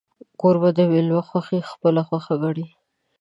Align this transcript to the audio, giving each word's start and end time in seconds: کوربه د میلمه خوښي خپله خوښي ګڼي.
کوربه 0.39 0.69
د 0.77 0.79
میلمه 0.91 1.21
خوښي 1.27 1.59
خپله 1.71 2.01
خوښي 2.07 2.35
ګڼي. 2.43 2.67